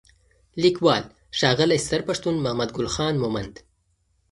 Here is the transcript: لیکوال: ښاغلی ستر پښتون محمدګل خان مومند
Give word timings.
لیکوال: 0.61 1.03
ښاغلی 1.37 1.79
ستر 1.85 2.01
پښتون 2.09 2.35
محمدګل 2.43 2.87
خان 2.95 3.15
مومند 3.23 3.53